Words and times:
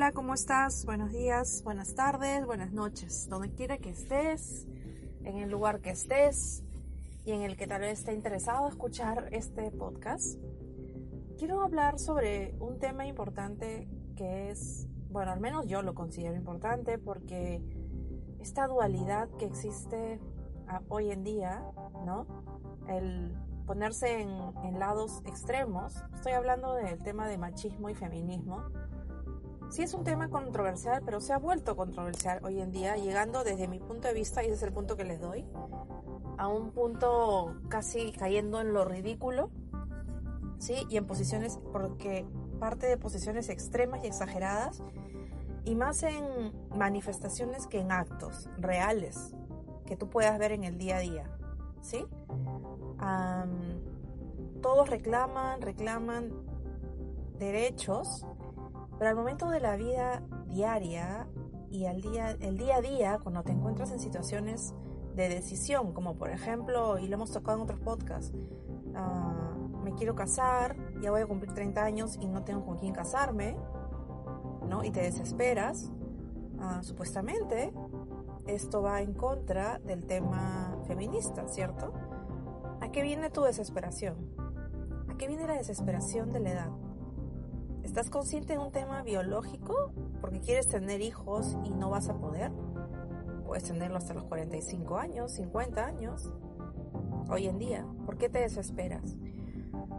Hola, 0.00 0.12
¿cómo 0.12 0.32
estás? 0.32 0.86
Buenos 0.86 1.12
días, 1.12 1.62
buenas 1.62 1.94
tardes, 1.94 2.46
buenas 2.46 2.72
noches. 2.72 3.28
Donde 3.28 3.50
quiera 3.50 3.76
que 3.76 3.90
estés, 3.90 4.66
en 5.24 5.36
el 5.36 5.50
lugar 5.50 5.82
que 5.82 5.90
estés 5.90 6.64
y 7.26 7.32
en 7.32 7.42
el 7.42 7.54
que 7.58 7.66
tal 7.66 7.82
vez 7.82 7.98
esté 7.98 8.14
interesado 8.14 8.66
escuchar 8.66 9.28
este 9.30 9.70
podcast, 9.70 10.40
quiero 11.36 11.62
hablar 11.62 11.98
sobre 11.98 12.54
un 12.60 12.78
tema 12.78 13.04
importante 13.04 13.90
que 14.16 14.48
es, 14.48 14.88
bueno, 15.10 15.32
al 15.32 15.40
menos 15.40 15.66
yo 15.66 15.82
lo 15.82 15.94
considero 15.94 16.34
importante 16.34 16.96
porque 16.96 17.62
esta 18.38 18.68
dualidad 18.68 19.28
que 19.38 19.44
existe 19.44 20.18
ah, 20.66 20.80
hoy 20.88 21.10
en 21.10 21.24
día, 21.24 21.62
¿no? 22.06 22.26
El 22.88 23.36
ponerse 23.66 24.22
en, 24.22 24.30
en 24.64 24.78
lados 24.78 25.20
extremos, 25.26 26.02
estoy 26.14 26.32
hablando 26.32 26.74
del 26.74 27.02
tema 27.02 27.28
de 27.28 27.36
machismo 27.36 27.90
y 27.90 27.94
feminismo, 27.94 28.64
Sí 29.70 29.82
es 29.82 29.94
un 29.94 30.02
tema 30.02 30.28
controversial, 30.28 31.00
pero 31.04 31.20
se 31.20 31.32
ha 31.32 31.38
vuelto 31.38 31.76
controversial 31.76 32.44
hoy 32.44 32.60
en 32.60 32.72
día, 32.72 32.96
llegando 32.96 33.44
desde 33.44 33.68
mi 33.68 33.78
punto 33.78 34.08
de 34.08 34.14
vista, 34.14 34.42
y 34.42 34.46
ese 34.46 34.54
es 34.54 34.62
el 34.64 34.72
punto 34.72 34.96
que 34.96 35.04
les 35.04 35.20
doy, 35.20 35.46
a 36.38 36.48
un 36.48 36.72
punto 36.72 37.54
casi 37.68 38.10
cayendo 38.10 38.60
en 38.60 38.72
lo 38.72 38.84
ridículo, 38.84 39.50
¿sí? 40.58 40.74
Y 40.88 40.96
en 40.96 41.06
posiciones, 41.06 41.60
porque 41.72 42.26
parte 42.58 42.88
de 42.88 42.96
posiciones 42.96 43.48
extremas 43.48 44.02
y 44.02 44.08
exageradas, 44.08 44.82
y 45.64 45.76
más 45.76 46.02
en 46.02 46.52
manifestaciones 46.76 47.68
que 47.68 47.78
en 47.78 47.92
actos 47.92 48.48
reales 48.58 49.36
que 49.86 49.96
tú 49.96 50.10
puedas 50.10 50.36
ver 50.38 50.50
en 50.50 50.64
el 50.64 50.78
día 50.78 50.96
a 50.96 51.00
día, 51.00 51.30
¿sí? 51.80 52.04
todos 54.60 54.90
reclaman, 54.90 55.62
reclaman 55.62 56.32
derechos, 57.38 58.26
pero 59.00 59.12
al 59.12 59.16
momento 59.16 59.48
de 59.48 59.60
la 59.60 59.76
vida 59.76 60.22
diaria 60.48 61.26
y 61.70 61.86
al 61.86 62.02
día, 62.02 62.36
el 62.38 62.58
día 62.58 62.76
a 62.76 62.80
día, 62.82 63.18
cuando 63.22 63.42
te 63.42 63.50
encuentras 63.50 63.90
en 63.92 63.98
situaciones 63.98 64.74
de 65.16 65.30
decisión, 65.30 65.94
como 65.94 66.18
por 66.18 66.28
ejemplo, 66.28 66.98
y 66.98 67.08
lo 67.08 67.14
hemos 67.14 67.32
tocado 67.32 67.56
en 67.56 67.62
otros 67.62 67.80
podcasts, 67.80 68.34
ah, 68.94 69.56
me 69.82 69.94
quiero 69.94 70.14
casar, 70.14 70.76
ya 71.00 71.10
voy 71.10 71.22
a 71.22 71.26
cumplir 71.26 71.54
30 71.54 71.82
años 71.82 72.18
y 72.20 72.26
no 72.26 72.44
tengo 72.44 72.66
con 72.66 72.76
quién 72.76 72.92
casarme, 72.92 73.56
¿no? 74.68 74.84
Y 74.84 74.90
te 74.90 75.00
desesperas, 75.00 75.90
ah, 76.58 76.82
supuestamente 76.82 77.72
esto 78.46 78.82
va 78.82 79.00
en 79.00 79.14
contra 79.14 79.78
del 79.78 80.04
tema 80.04 80.76
feminista, 80.86 81.48
¿cierto? 81.48 81.94
¿A 82.82 82.92
qué 82.92 83.00
viene 83.00 83.30
tu 83.30 83.40
desesperación? 83.44 84.16
¿A 85.08 85.16
qué 85.16 85.26
viene 85.26 85.46
la 85.46 85.54
desesperación 85.54 86.30
de 86.34 86.40
la 86.40 86.50
edad? 86.50 86.89
¿Estás 87.90 88.08
consciente 88.08 88.52
de 88.52 88.60
un 88.60 88.70
tema 88.70 89.02
biológico? 89.02 89.90
Porque 90.20 90.38
quieres 90.38 90.68
tener 90.68 91.00
hijos 91.00 91.58
y 91.64 91.70
no 91.70 91.90
vas 91.90 92.08
a 92.08 92.14
poder. 92.14 92.52
Puedes 93.44 93.64
tenerlo 93.64 93.96
hasta 93.96 94.14
los 94.14 94.22
45 94.26 94.96
años, 94.96 95.32
50 95.32 95.86
años. 95.86 96.32
Hoy 97.28 97.48
en 97.48 97.58
día, 97.58 97.84
¿por 98.06 98.16
qué 98.16 98.28
te 98.28 98.38
desesperas? 98.38 99.16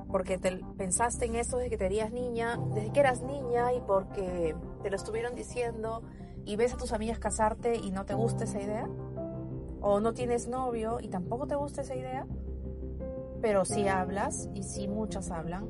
Porque 0.09 0.37
te 0.37 0.61
pensaste 0.77 1.25
en 1.25 1.35
eso 1.35 1.57
desde 1.57 1.69
que 1.69 1.77
te 1.77 1.93
eras 1.93 2.13
niña, 2.13 2.57
desde 2.73 2.93
que 2.93 2.99
eras 3.01 3.23
niña 3.23 3.73
y 3.73 3.81
porque 3.81 4.55
te 4.81 4.89
lo 4.89 4.95
estuvieron 4.95 5.35
diciendo 5.35 6.01
y 6.45 6.55
ves 6.55 6.73
a 6.73 6.77
tus 6.77 6.93
amigas 6.93 7.19
casarte 7.19 7.75
y 7.75 7.91
no 7.91 8.05
te 8.05 8.13
gusta 8.13 8.45
esa 8.45 8.61
idea. 8.61 8.87
O 9.81 9.99
no 9.99 10.13
tienes 10.13 10.47
novio 10.47 10.99
y 11.01 11.09
tampoco 11.09 11.45
te 11.45 11.55
gusta 11.55 11.81
esa 11.81 11.97
idea. 11.97 12.25
Pero 13.41 13.65
sí 13.65 13.89
hablas 13.89 14.47
y 14.53 14.63
sí 14.63 14.87
muchas 14.87 15.29
hablan 15.29 15.69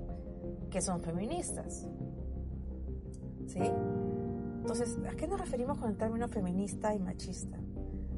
que 0.70 0.84
son 0.84 1.02
feministas. 1.02 1.88
¿Sí? 3.51 3.59
Entonces, 4.62 4.97
¿a 5.09 5.16
qué 5.16 5.28
nos 5.28 5.39
referimos 5.39 5.78
con 5.78 5.89
el 5.89 5.97
término 5.97 6.28
feminista 6.28 6.94
y 6.94 7.00
machista? 7.00 7.57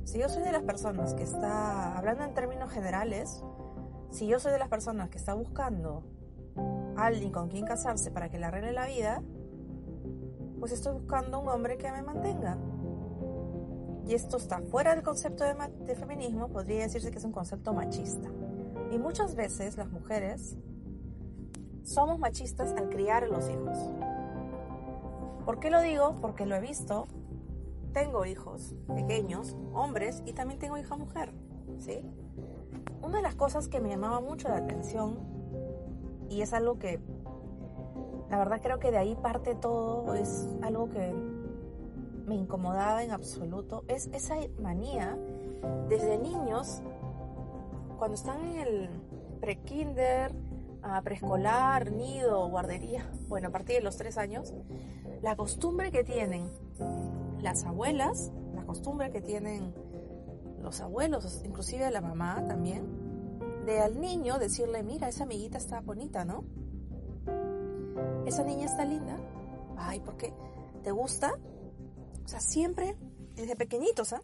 Si 0.04 0.20
yo 0.20 0.28
soy 0.28 0.44
de 0.44 0.52
las 0.52 0.64
personas 0.64 1.14
que 1.14 1.24
está, 1.24 1.98
hablando 1.98 2.26
en 2.26 2.34
términos 2.34 2.72
generales, 2.72 3.42
si 4.12 4.28
yo 4.28 4.40
soy 4.40 4.52
de 4.52 4.60
las 4.60 4.68
personas 4.68 5.10
que 5.10 5.18
está 5.18 5.34
buscando 5.34 6.04
a 6.98 7.06
alguien 7.06 7.32
con 7.32 7.50
quien 7.50 7.66
casarse 7.66 8.12
para 8.12 8.30
que 8.30 8.38
le 8.38 8.46
arregle 8.46 8.74
la 8.74 8.86
vida, 8.86 9.24
pues 10.60 10.72
estoy 10.74 10.94
buscando 10.94 11.40
un 11.40 11.48
hombre 11.48 11.78
que 11.78 11.92
me 11.92 12.02
mantenga. 12.02 12.58
Y 14.06 14.14
esto 14.14 14.38
está 14.38 14.60
fuera 14.60 14.94
del 14.94 15.04
concepto 15.04 15.46
de, 15.46 15.56
de 15.86 15.96
feminismo, 15.96 16.50
podría 16.50 16.84
decirse 16.84 17.10
que 17.10 17.18
es 17.18 17.24
un 17.24 17.32
concepto 17.32 17.74
machista. 17.74 18.30
Y 18.92 19.00
muchas 19.00 19.34
veces 19.36 19.78
las 19.78 19.90
mujeres 19.90 20.58
somos 21.84 22.20
machistas 22.20 22.74
al 22.74 22.90
criar 22.90 23.24
a 23.24 23.28
los 23.28 23.50
hijos. 23.50 23.78
¿Por 25.46 25.60
qué 25.60 25.70
lo 25.70 25.82
digo? 25.82 26.16
Porque 26.22 26.46
lo 26.46 26.56
he 26.56 26.62
visto. 26.62 27.08
Tengo 27.92 28.26
hijos 28.26 28.74
pequeños, 28.96 29.56
hombres, 29.74 30.24
y 30.26 30.34
también 30.34 30.60
tengo 30.60 30.78
hija 30.78 30.96
mujer. 30.96 31.32
¿sí? 31.80 32.02
Una 33.02 33.18
de 33.18 33.24
las 33.24 33.36
cosas 33.36 33.68
que 33.68 33.80
me 33.80 33.90
llamaba 33.90 34.20
mucho 34.22 34.48
la 34.48 34.58
atención, 34.58 35.20
y 36.30 36.42
es 36.42 36.54
algo 36.54 36.80
que, 36.80 37.00
la 38.30 38.38
verdad 38.38 38.62
creo 38.62 38.80
que 38.80 38.90
de 38.92 38.98
ahí 38.98 39.16
parte 39.16 39.54
todo, 39.54 40.16
es 40.16 40.48
algo 40.62 40.90
que 40.90 41.14
me 42.26 42.36
incomodaba 42.36 43.04
en 43.04 43.12
absoluto, 43.12 43.84
es 43.88 44.10
esa 44.14 44.36
manía 44.60 45.18
desde 45.90 46.18
niños, 46.18 46.82
cuando 47.98 48.16
están 48.16 48.44
en 48.46 48.60
el 48.60 48.90
pre-kinder, 49.42 50.34
preescolar, 51.04 51.92
nido, 51.92 52.48
guardería, 52.50 53.06
bueno, 53.28 53.50
a 53.50 53.52
partir 53.52 53.78
de 53.78 53.82
los 53.82 53.98
tres 53.98 54.18
años, 54.18 54.54
la 55.24 55.38
costumbre 55.38 55.90
que 55.90 56.04
tienen 56.04 56.50
las 57.42 57.64
abuelas, 57.64 58.34
la 58.54 58.66
costumbre 58.66 59.10
que 59.10 59.22
tienen 59.22 59.74
los 60.62 60.82
abuelos, 60.82 61.42
inclusive 61.46 61.90
la 61.92 62.02
mamá 62.02 62.46
también, 62.46 62.86
de 63.66 63.80
al 63.80 64.02
niño 64.02 64.38
decirle, 64.38 64.84
mira, 64.84 65.08
esa 65.08 65.24
amiguita 65.24 65.58
está 65.58 65.80
bonita, 65.80 66.26
¿no? 66.26 66.44
Esa 68.26 68.44
niña 68.44 68.66
está 68.66 68.84
linda. 68.84 69.18
Ay, 69.78 70.02
¿por 70.02 70.18
qué? 70.18 70.34
¿Te 70.84 70.92
gusta? 70.92 71.40
O 72.26 72.28
sea, 72.28 72.42
siempre, 72.42 72.98
desde 73.36 73.56
pequeñitos, 73.56 74.12
¿ah? 74.12 74.22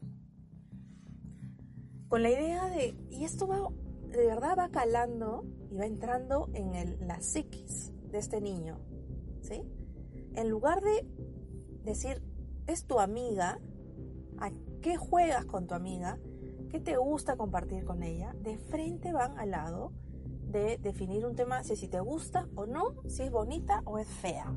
Con 2.09 2.23
la 2.23 2.29
idea 2.29 2.69
de, 2.69 2.97
y 3.09 3.23
esto 3.23 3.47
va, 3.47 3.69
de 4.09 4.25
verdad 4.25 4.57
va 4.57 4.69
calando 4.69 5.45
y 5.71 5.77
va 5.77 5.85
entrando 5.85 6.49
en 6.53 6.75
el, 6.75 7.07
la 7.07 7.21
psiquis 7.21 7.93
de 8.11 8.17
este 8.17 8.41
niño, 8.41 8.79
¿sí? 9.41 9.63
En 10.35 10.49
lugar 10.49 10.81
de 10.81 11.07
decir, 11.83 12.21
es 12.67 12.85
tu 12.85 12.99
amiga, 12.99 13.59
¿a 14.37 14.51
qué 14.81 14.97
juegas 14.97 15.45
con 15.45 15.67
tu 15.67 15.73
amiga? 15.73 16.19
¿Qué 16.69 16.79
te 16.79 16.97
gusta 16.97 17.35
compartir 17.35 17.83
con 17.83 18.03
ella? 18.03 18.35
De 18.41 18.57
frente 18.57 19.11
van 19.11 19.37
al 19.39 19.51
lado 19.51 19.91
de 20.49 20.77
definir 20.77 21.25
un 21.25 21.35
tema, 21.35 21.63
si, 21.63 21.87
te 21.87 21.99
gusta 21.99 22.47
o 22.55 22.65
no, 22.65 22.95
si 23.07 23.23
es 23.23 23.31
bonita 23.31 23.81
o 23.85 23.97
es 23.97 24.07
fea. 24.07 24.51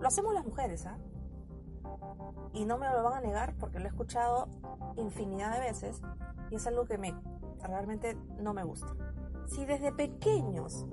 Lo 0.00 0.06
hacemos 0.06 0.34
las 0.34 0.44
mujeres, 0.44 0.86
¿ah? 0.86 0.98
Y 2.52 2.64
no 2.64 2.78
me 2.78 2.88
lo 2.88 3.02
van 3.02 3.14
a 3.14 3.20
negar 3.20 3.54
porque 3.58 3.78
lo 3.78 3.86
he 3.86 3.88
escuchado 3.88 4.48
infinidad 4.96 5.52
de 5.52 5.60
veces 5.60 6.00
y 6.50 6.56
es 6.56 6.66
algo 6.66 6.84
que 6.84 6.98
me 6.98 7.14
realmente 7.62 8.16
no 8.40 8.54
me 8.54 8.64
gusta. 8.64 8.94
Si 9.46 9.64
desde 9.64 9.92
pequeños 9.92 10.86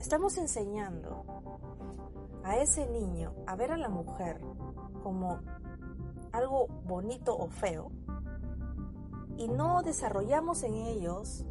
estamos 0.00 0.36
enseñando 0.38 1.24
a 2.44 2.56
ese 2.56 2.86
niño 2.86 3.34
a 3.46 3.56
ver 3.56 3.72
a 3.72 3.76
la 3.76 3.88
mujer 3.88 4.40
como 5.02 5.40
algo 6.32 6.68
bonito 6.84 7.36
o 7.36 7.48
feo 7.48 7.90
y 9.36 9.48
no 9.48 9.82
desarrollamos 9.82 10.62
en 10.62 10.74
ellos 10.74 11.46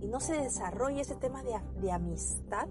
y 0.00 0.06
no 0.06 0.20
se 0.20 0.34
desarrolla 0.34 1.00
ese 1.00 1.16
tema 1.16 1.42
de, 1.42 1.90
amistad, 1.90 2.68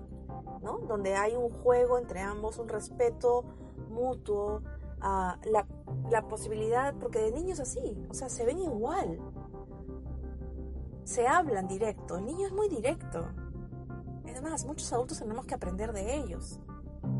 ¿no? 0.61 0.79
Donde 0.79 1.15
hay 1.15 1.35
un 1.35 1.49
juego 1.49 1.97
entre 1.97 2.21
ambos, 2.21 2.59
un 2.59 2.69
respeto 2.69 3.43
mutuo, 3.89 4.61
ah, 5.01 5.37
la, 5.51 5.65
la 6.09 6.27
posibilidad, 6.27 6.93
porque 6.95 7.19
de 7.19 7.31
niños 7.31 7.59
así, 7.59 8.05
o 8.09 8.13
sea, 8.13 8.29
se 8.29 8.45
ven 8.45 8.59
igual, 8.59 9.19
se 11.03 11.27
hablan 11.27 11.67
directo, 11.67 12.17
el 12.17 12.25
niño 12.25 12.47
es 12.47 12.53
muy 12.53 12.69
directo, 12.69 13.27
es 14.25 14.41
más, 14.41 14.65
muchos 14.65 14.93
adultos 14.93 15.19
tenemos 15.19 15.45
que 15.45 15.55
aprender 15.55 15.91
de 15.91 16.15
ellos 16.15 16.59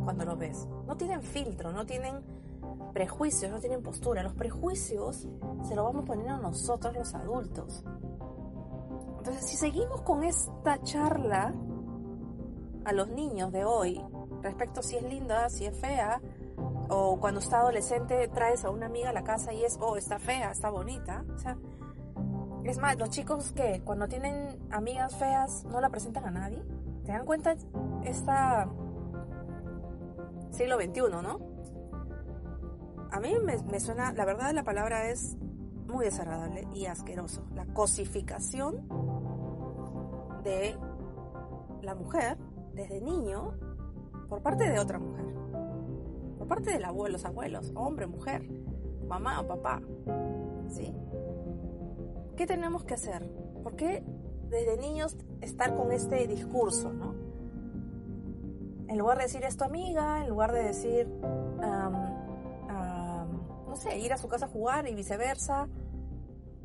cuando 0.04 0.26
lo 0.26 0.36
ves. 0.36 0.68
No 0.88 0.96
tienen 0.96 1.22
filtro, 1.22 1.72
no 1.72 1.86
tienen 1.86 2.22
prejuicios, 2.94 3.52
no 3.52 3.60
tienen 3.60 3.82
postura. 3.82 4.24
Los 4.24 4.34
prejuicios 4.34 5.28
se 5.64 5.76
los 5.76 5.86
vamos 5.86 6.06
poniendo 6.06 6.38
nosotros 6.38 6.94
los 6.94 7.14
adultos. 7.16 7.84
Entonces, 9.18 9.46
si 9.46 9.58
seguimos 9.58 10.02
con 10.02 10.24
esta 10.24 10.82
charla 10.84 11.54
a 12.86 12.92
los 12.92 13.10
niños 13.10 13.52
de 13.52 13.64
hoy 13.64 14.04
respecto 14.42 14.82
a 14.82 14.84
si 14.84 14.98
es 14.98 15.04
linda, 15.04 15.50
si 15.50 15.66
es 15.66 15.78
fea, 15.78 16.22
o 16.90 17.20
cuando 17.20 17.40
está 17.40 17.60
adolescente 17.60 18.28
traes 18.28 18.66
a 18.66 18.70
una 18.70 18.88
amiga 18.88 19.10
a 19.10 19.14
la 19.14 19.24
casa 19.24 19.54
y 19.54 19.64
es, 19.64 19.78
oh, 19.82 19.96
está 19.96 20.20
fea, 20.20 20.52
está 20.52 20.70
bonita. 20.70 21.24
O 21.34 21.38
sea, 21.38 21.58
es 22.64 22.78
más, 22.78 22.98
los 22.98 23.10
chicos 23.10 23.52
que 23.54 23.82
cuando 23.84 24.08
tienen 24.08 24.60
amigas 24.72 25.16
feas 25.16 25.64
no 25.66 25.82
la 25.82 25.90
presentan 25.90 26.26
a 26.26 26.32
nadie. 26.32 26.64
¿Te 27.06 27.12
dan 27.12 27.26
cuenta 27.26 27.56
esta 28.04 28.70
siglo 30.54 30.78
XXI, 30.78 31.02
no? 31.22 31.40
A 33.12 33.20
mí 33.20 33.34
me, 33.44 33.80
suena, 33.80 34.14
la 34.14 34.26
verdad 34.26 34.54
la 34.54 34.64
palabra 34.64 35.10
es 35.10 35.36
muy 35.88 36.06
desagradable 36.06 36.68
y 36.74 36.86
asqueroso. 36.86 37.46
La 37.54 37.66
cosificación 37.66 38.88
de 40.44 40.76
la 41.82 41.96
mujer 41.96 42.38
desde 42.74 43.02
niño 43.02 43.54
por 44.30 44.42
parte 44.42 44.70
de 44.70 44.80
otra 44.80 45.00
mujer. 45.00 45.26
Por 46.38 46.48
parte 46.48 46.72
del 46.72 46.86
abuelo, 46.86 47.14
los 47.14 47.26
abuelos, 47.26 47.72
hombre, 47.76 48.08
mujer, 48.08 48.48
mamá 49.08 49.42
o 49.42 49.48
papá. 49.48 49.82
¿Sí? 50.70 50.94
¿Qué 52.36 52.48
tenemos 52.48 52.84
que 52.84 52.96
hacer? 52.96 53.30
¿Por 53.62 53.76
qué 53.76 54.04
desde 54.50 54.78
niños 54.78 55.18
estar 55.42 55.76
con 55.76 55.92
este 55.92 56.28
discurso, 56.28 56.92
no? 56.92 57.13
En 58.94 59.00
lugar 59.00 59.18
de 59.18 59.24
decir 59.24 59.44
esto 59.44 59.66
amiga, 59.66 60.22
en 60.22 60.30
lugar 60.30 60.52
de 60.52 60.66
decir, 60.66 61.08
no 63.68 63.76
sé, 63.76 63.98
ir 63.98 64.14
a 64.14 64.18
su 64.18 64.28
casa 64.28 64.46
a 64.46 64.50
jugar 64.50 64.88
y 64.88 64.94
viceversa, 64.94 65.68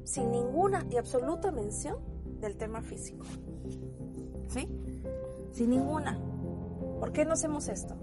sin 0.05 0.31
ninguna 0.31 0.85
y 0.91 0.99
absoluta 0.99 1.51
mención 1.51 1.97
del 2.39 2.59
tema 2.59 2.83
físico. 2.83 3.25
¿Sí? 4.49 4.69
Sin 5.53 5.71
ninguna. 5.71 6.21
¿Por 7.01 7.13
qué 7.13 7.25
no 7.25 7.33
hacemos 7.33 7.67
esto? 7.69 7.97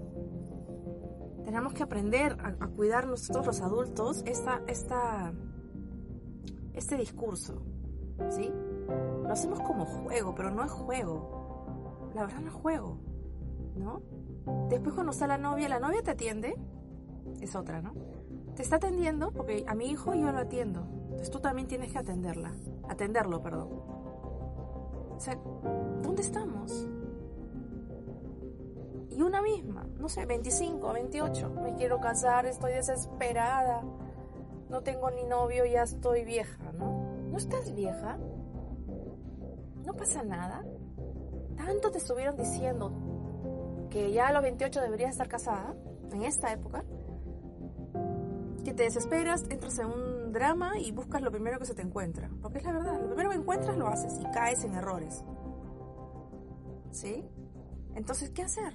Tenemos 1.44 1.72
que 1.72 1.84
aprender 1.84 2.36
a, 2.40 2.66
cuidar 2.66 3.06
nosotros 3.06 3.46
los 3.46 3.60
adultos 3.60 4.24
esta, 4.26 4.60
esta, 4.66 5.32
este 6.74 6.96
discurso. 6.96 7.62
¿Sí? 8.30 8.52
Lo 9.22 9.30
hacemos 9.30 9.60
como 9.60 9.86
juego, 9.86 10.34
pero 10.34 10.50
no 10.50 10.64
es 10.64 10.72
juego. 10.72 12.10
La 12.12 12.22
verdad 12.22 12.40
no 12.40 12.48
es 12.48 12.54
juego. 12.54 13.15
¿No? 13.76 14.02
Después 14.68 14.94
cuando 14.94 15.12
está 15.12 15.26
la 15.26 15.38
novia, 15.38 15.68
la 15.68 15.80
novia 15.80 16.02
te 16.02 16.12
atiende. 16.12 16.56
Es 17.40 17.54
otra, 17.54 17.82
¿no? 17.82 17.94
Te 18.54 18.62
está 18.62 18.76
atendiendo 18.76 19.32
porque 19.32 19.64
a 19.66 19.74
mi 19.74 19.86
hijo 19.90 20.14
yo 20.14 20.32
lo 20.32 20.38
atiendo. 20.38 20.86
Entonces 21.04 21.30
tú 21.30 21.40
también 21.40 21.68
tienes 21.68 21.92
que 21.92 21.98
atenderla. 21.98 22.52
Atenderlo, 22.88 23.42
perdón. 23.42 23.68
O 25.16 25.20
sea, 25.20 25.38
¿dónde 26.02 26.22
estamos? 26.22 26.88
Y 29.10 29.22
una 29.22 29.40
misma, 29.40 29.86
no 29.98 30.10
sé, 30.10 30.26
25, 30.26 30.92
28, 30.92 31.50
me 31.50 31.74
quiero 31.74 32.00
casar, 32.00 32.44
estoy 32.44 32.74
desesperada, 32.74 33.82
no 34.68 34.82
tengo 34.82 35.10
ni 35.10 35.24
novio, 35.24 35.64
ya 35.64 35.84
estoy 35.84 36.24
vieja, 36.24 36.72
¿no? 36.72 37.14
¿No 37.30 37.38
estás 37.38 37.74
vieja? 37.74 38.18
No 39.86 39.94
pasa 39.94 40.22
nada. 40.22 40.66
Tanto 41.56 41.90
te 41.90 41.98
estuvieron 41.98 42.36
diciendo 42.36 42.92
que 43.90 44.12
ya 44.12 44.28
a 44.28 44.32
los 44.32 44.42
28 44.42 44.80
deberías 44.80 45.10
estar 45.10 45.28
casada, 45.28 45.74
en 46.12 46.22
esta 46.22 46.52
época, 46.52 46.84
que 48.64 48.74
te 48.74 48.84
desesperas, 48.84 49.44
entras 49.48 49.78
en 49.78 49.86
un 49.86 50.32
drama 50.32 50.78
y 50.78 50.92
buscas 50.92 51.22
lo 51.22 51.30
primero 51.30 51.58
que 51.58 51.66
se 51.66 51.74
te 51.74 51.82
encuentra. 51.82 52.30
Porque 52.42 52.58
es 52.58 52.64
la 52.64 52.72
verdad, 52.72 53.00
lo 53.00 53.06
primero 53.06 53.30
que 53.30 53.36
encuentras 53.36 53.76
lo 53.76 53.86
haces 53.86 54.18
y 54.20 54.24
caes 54.32 54.64
en 54.64 54.74
errores. 54.74 55.24
¿Sí? 56.90 57.24
Entonces, 57.94 58.30
¿qué 58.30 58.42
hacer? 58.42 58.74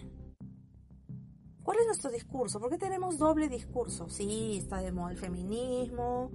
¿Cuál 1.63 1.77
es 1.79 1.85
nuestro 1.85 2.09
discurso? 2.09 2.59
¿Por 2.59 2.69
qué 2.69 2.77
tenemos 2.77 3.17
doble 3.17 3.47
discurso? 3.47 4.09
Sí, 4.09 4.57
está 4.57 4.81
de 4.81 4.91
moda 4.91 5.11
el 5.11 5.17
feminismo, 5.17 6.31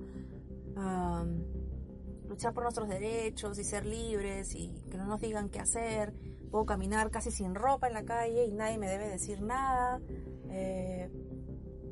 luchar 2.28 2.52
por 2.52 2.62
nuestros 2.62 2.88
derechos 2.88 3.58
y 3.58 3.64
ser 3.64 3.86
libres 3.86 4.54
y 4.54 4.82
que 4.90 4.96
no 4.98 5.06
nos 5.06 5.20
digan 5.20 5.48
qué 5.48 5.60
hacer. 5.60 6.14
Puedo 6.50 6.66
caminar 6.66 7.10
casi 7.10 7.30
sin 7.30 7.54
ropa 7.54 7.86
en 7.86 7.94
la 7.94 8.04
calle 8.04 8.46
y 8.46 8.52
nadie 8.52 8.78
me 8.78 8.88
debe 8.88 9.08
decir 9.08 9.42
nada. 9.42 10.00
Eh, 10.48 11.10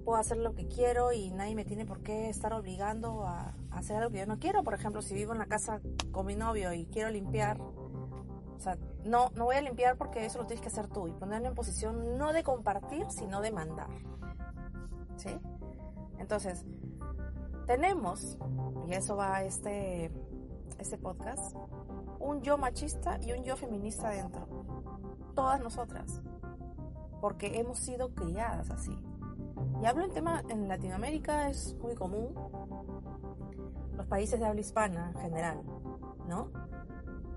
puedo 0.05 0.19
hacer 0.19 0.37
lo 0.37 0.55
que 0.55 0.67
quiero 0.67 1.13
y 1.13 1.31
nadie 1.31 1.55
me 1.55 1.65
tiene 1.65 1.87
por 1.87 2.03
qué 2.03 2.29
estar 2.29 2.53
obligando 2.53 3.27
a, 3.27 3.55
a 3.71 3.79
hacer 3.79 3.97
algo 3.97 4.11
que 4.11 4.19
yo 4.19 4.27
no 4.27 4.39
quiero. 4.39 4.63
Por 4.63 4.75
ejemplo, 4.75 5.03
si 5.03 5.15
vivo 5.15 5.33
en 5.33 5.39
la 5.39 5.47
casa 5.47 5.81
con 6.13 6.27
mi 6.27 6.37
novio 6.37 6.73
y 6.73 6.87
quiero 6.87 7.11
limpiar, 7.11 7.61
o 7.61 8.61
sea, 8.61 8.79
no, 9.05 9.31
no 9.35 9.45
voy 9.45 9.57
a 9.57 9.61
limpiar 9.61 9.97
porque 9.97 10.25
eso 10.25 10.39
lo 10.39 10.47
tienes 10.47 10.63
que 10.63 10.69
hacer 10.69 10.89
tú 10.89 11.09
y 11.09 11.13
ponerme 11.13 11.49
en 11.49 11.55
posición 11.55 12.17
no 12.17 12.33
de 12.33 12.43
compartir, 12.43 13.07
sino 13.11 13.41
de 13.41 13.53
mandar. 13.53 13.89
¿Sí? 15.17 15.31
Entonces, 16.19 16.65
tenemos, 17.67 18.39
y 18.87 18.93
eso 18.93 19.17
va 19.17 19.43
este, 19.43 20.11
este 20.79 20.99
podcast, 20.99 21.55
un 22.25 22.43
yo 22.43 22.59
machista 22.59 23.19
y 23.21 23.33
un 23.33 23.45
yo 23.45 23.57
feminista 23.57 24.11
dentro. 24.11 24.47
Todas 25.35 25.61
nosotras. 25.61 26.23
Porque 27.21 27.59
hemos 27.59 27.79
sido 27.79 28.15
criadas 28.15 28.71
así. 28.71 28.99
Y 29.81 29.87
hablo 29.87 30.05
en 30.05 30.13
tema, 30.13 30.43
en 30.49 30.69
Latinoamérica 30.69 31.49
es 31.49 31.75
muy 31.81 31.95
común, 31.95 32.35
los 33.97 34.07
países 34.07 34.41
de 34.41 34.47
habla 34.47 34.61
hispana 34.61 35.13
en 35.15 35.21
general, 35.21 35.63
¿no? 36.29 36.51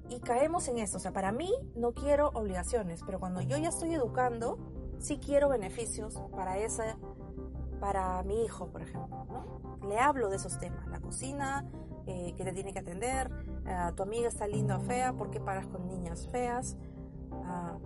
y 0.10 0.19
caemos 0.19 0.68
en 0.68 0.80
eso. 0.80 0.98
O 0.98 1.00
sea, 1.00 1.12
para 1.12 1.31
mí 1.31 1.51
no 1.75 1.94
quiero 1.94 2.30
obligaciones, 2.30 3.01
pero 3.06 3.19
cuando 3.19 3.42
yo 3.42 3.57
ya 3.57 3.69
estoy 3.69 3.94
educando, 3.94 4.57
sí 5.00 5.18
quiero 5.18 5.50
beneficios 5.50 6.22
para 6.36 6.57
ese, 6.57 6.95
para 7.80 8.22
mi 8.24 8.44
hijo, 8.44 8.68
por 8.68 8.81
ejemplo. 8.81 9.25
¿no? 9.25 9.88
Le 9.88 10.00
hablo 10.00 10.30
de 10.30 10.38
esos 10.38 10.60
temas. 10.60 10.88
La 10.88 11.00
cocina, 11.00 11.66
eh, 12.06 12.33
que 12.38 12.44
te 12.44 12.54
tiene 12.54 12.74
que 12.74 12.80
atender, 12.80 13.30
eh, 13.68 13.92
tu 13.96 14.04
amiga 14.04 14.28
está 14.30 14.48
linda 14.48 14.78
o 14.78 14.80
fea, 14.80 15.14
¿por 15.14 15.30
qué 15.30 15.40
paras 15.40 15.68
con 15.68 15.88
niñas 15.88 16.28
feas? 16.30 16.78
Ah, 17.44 17.78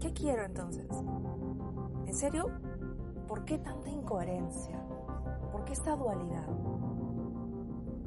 ¿Qué 0.00 0.12
quiero 0.12 0.44
entonces? 0.44 0.86
¿En 2.06 2.14
serio? 2.14 2.46
¿Por 3.26 3.44
qué 3.44 3.58
tanta 3.58 3.88
incoherencia? 3.88 4.78
¿Por 5.50 5.64
qué 5.64 5.72
esta 5.72 5.96
dualidad? 5.96 6.46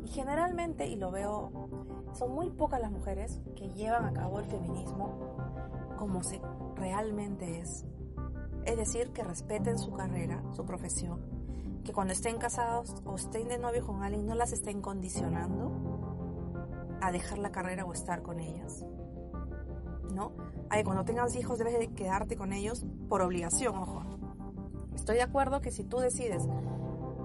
Y 0.06 0.08
generalmente, 0.08 0.88
y 0.88 0.96
lo 0.96 1.12
veo 1.12 1.52
son 2.14 2.34
muy 2.34 2.50
pocas 2.50 2.80
las 2.80 2.92
mujeres 2.92 3.40
que 3.56 3.70
llevan 3.70 4.06
a 4.06 4.14
cabo 4.14 4.40
el 4.40 4.46
feminismo 4.46 5.14
como 5.98 6.24
se 6.24 6.42
realmente 6.76 7.60
es. 7.60 7.86
Es 8.66 8.78
decir, 8.78 9.12
que 9.12 9.24
respeten 9.24 9.78
su 9.78 9.92
carrera, 9.92 10.42
su 10.52 10.66
profesión, 10.66 11.20
que 11.84 11.92
cuando 11.92 12.14
estén 12.14 12.38
casados 12.38 12.96
o 13.06 13.16
estén 13.16 13.48
de 13.48 13.58
novio 13.58 13.86
con 13.86 14.04
alguien 14.04 14.26
no 14.26 14.36
las 14.36 14.54
estén 14.54 14.82
condicionando 14.82 15.89
a 17.02 17.12
dejar 17.12 17.38
la 17.40 17.52
carrera 17.52 17.86
o 17.86 17.94
estar 17.94 18.22
con 18.22 18.40
ellas. 18.40 18.86
¿No? 20.14 20.34
Ay, 20.70 20.84
cuando 20.84 21.06
tengas 21.06 21.36
hijos 21.36 21.58
debes 21.58 21.78
de 21.78 21.94
quedarte 21.94 22.36
con 22.36 22.54
ellos 22.54 22.86
por 23.08 23.22
obligación, 23.22 23.76
ojo. 23.76 24.04
Estoy 24.96 25.16
de 25.16 25.24
acuerdo 25.24 25.62
que 25.62 25.72
si 25.72 25.84
tú 25.84 25.98
decides 25.98 26.48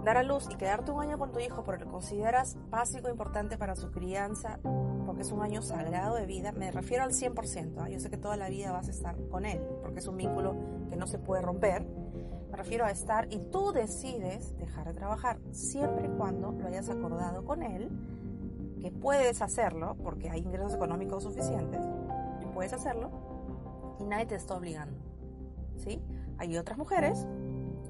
dar 0.04 0.18
a 0.18 0.22
luz 0.22 0.46
y 0.50 0.56
quedarte 0.56 0.90
un 0.90 1.00
año 1.00 1.18
con 1.18 1.32
tu 1.32 1.40
hijo 1.40 1.64
porque 1.64 1.84
lo 1.84 1.90
consideras 1.90 2.56
básico 2.70 3.08
e 3.08 3.10
importante 3.10 3.56
para 3.56 3.74
su 3.74 3.90
crianza, 3.90 4.60
porque 5.06 5.22
es 5.22 5.32
un 5.32 5.42
año 5.42 5.62
sagrado 5.62 6.16
de 6.16 6.26
vida, 6.26 6.52
me 6.52 6.70
refiero 6.70 7.04
al 7.04 7.12
100%, 7.12 7.80
¿ah? 7.80 7.88
yo 7.88 7.98
sé 7.98 8.10
que 8.10 8.18
toda 8.18 8.36
la 8.36 8.50
vida 8.50 8.70
vas 8.70 8.88
a 8.88 8.90
estar 8.90 9.16
con 9.28 9.46
él, 9.46 9.60
porque 9.82 10.00
es 10.00 10.06
un 10.06 10.16
vínculo 10.16 10.54
que 10.90 10.96
no 10.96 11.06
se 11.06 11.18
puede 11.18 11.42
romper, 11.42 11.86
me 12.50 12.56
refiero 12.56 12.84
a 12.84 12.90
estar 12.90 13.26
y 13.32 13.38
tú 13.50 13.72
decides 13.72 14.56
dejar 14.58 14.86
de 14.86 14.94
trabajar 14.94 15.38
siempre 15.50 16.06
y 16.06 16.16
cuando 16.16 16.52
lo 16.52 16.68
hayas 16.68 16.88
acordado 16.90 17.44
con 17.44 17.62
él, 17.62 17.90
que 18.84 18.90
puedes 18.90 19.40
hacerlo, 19.40 19.96
porque 20.02 20.28
hay 20.28 20.40
ingresos 20.40 20.74
económicos 20.74 21.22
suficientes, 21.22 21.80
y 22.42 22.44
puedes 22.52 22.74
hacerlo, 22.74 23.08
y 23.98 24.04
nadie 24.04 24.26
te 24.26 24.34
está 24.34 24.56
obligando, 24.58 25.00
¿sí? 25.78 26.02
Hay 26.36 26.54
otras 26.58 26.76
mujeres 26.76 27.26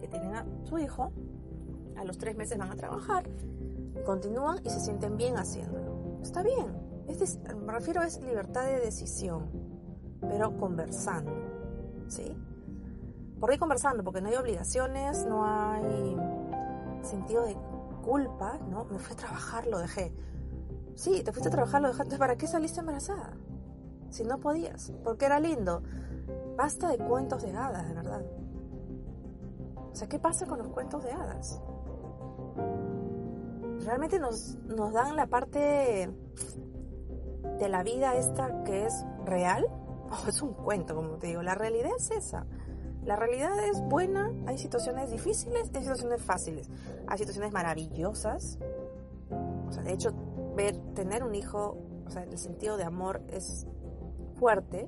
que 0.00 0.06
tienen 0.06 0.36
a 0.36 0.46
su 0.62 0.78
hijo 0.78 1.10
a 1.96 2.04
los 2.04 2.16
tres 2.16 2.36
meses 2.36 2.58
van 2.58 2.70
a 2.70 2.76
trabajar, 2.76 3.28
continúan 4.06 4.60
y 4.64 4.70
se 4.70 4.78
sienten 4.78 5.16
bien 5.16 5.36
haciéndolo. 5.36 6.20
Está 6.22 6.44
bien, 6.44 6.76
me 7.66 7.72
refiero 7.72 8.00
es 8.02 8.20
libertad 8.22 8.64
de 8.64 8.78
decisión, 8.78 9.50
pero 10.20 10.56
conversando, 10.56 11.32
¿sí? 12.06 12.36
¿Por 13.40 13.50
qué 13.50 13.58
conversando? 13.58 14.04
Porque 14.04 14.20
no 14.20 14.28
hay 14.28 14.36
obligaciones, 14.36 15.26
no 15.26 15.44
hay 15.44 16.16
sentido 17.02 17.42
de 17.42 17.56
culpa, 18.04 18.58
¿no? 18.70 18.84
Me 18.84 19.00
fui 19.00 19.14
a 19.14 19.16
trabajar, 19.16 19.66
lo 19.66 19.80
dejé. 19.80 20.14
Sí, 20.94 21.22
te 21.22 21.32
fuiste 21.32 21.48
a 21.48 21.52
trabajar, 21.52 21.82
lo 21.82 21.88
dejaste. 21.88 22.16
¿para 22.18 22.36
qué 22.36 22.46
saliste 22.46 22.80
embarazada? 22.80 23.34
si 24.14 24.22
no 24.22 24.38
podías? 24.38 24.92
Porque 25.02 25.26
era 25.26 25.40
lindo. 25.40 25.82
Basta 26.56 26.88
de 26.88 26.98
cuentos 26.98 27.42
de 27.42 27.52
hadas, 27.52 27.88
de 27.88 27.94
verdad. 27.94 28.22
O 29.76 29.94
sea, 29.94 30.08
¿qué 30.08 30.18
pasa 30.18 30.46
con 30.46 30.58
los 30.58 30.68
cuentos 30.68 31.02
de 31.02 31.10
hadas? 31.10 31.60
Realmente 33.84 34.20
nos, 34.20 34.56
nos 34.66 34.92
dan 34.92 35.16
la 35.16 35.26
parte 35.26 36.10
de 37.58 37.68
la 37.68 37.82
vida 37.82 38.14
esta 38.14 38.62
que 38.62 38.86
es 38.86 39.04
real 39.24 39.66
o 40.10 40.28
es 40.28 40.40
un 40.42 40.54
cuento, 40.54 40.94
como 40.94 41.16
te 41.18 41.28
digo. 41.28 41.42
La 41.42 41.56
realidad 41.56 41.90
es 41.96 42.10
esa. 42.12 42.46
La 43.04 43.16
realidad 43.16 43.52
es 43.66 43.82
buena, 43.82 44.32
hay 44.46 44.56
situaciones 44.56 45.10
difíciles, 45.10 45.70
hay 45.74 45.82
situaciones 45.82 46.22
fáciles, 46.22 46.70
hay 47.06 47.18
situaciones 47.18 47.52
maravillosas. 47.52 48.58
O 49.68 49.72
sea, 49.72 49.82
de 49.82 49.92
hecho, 49.92 50.14
tener 50.94 51.24
un 51.24 51.34
hijo, 51.34 51.78
o 52.06 52.10
sea, 52.10 52.22
el 52.24 52.38
sentido 52.38 52.76
de 52.76 52.84
amor 52.84 53.22
es 53.28 53.66
fuerte, 54.34 54.86